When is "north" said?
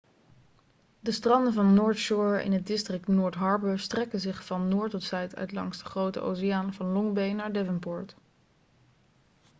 1.73-1.97, 3.07-3.35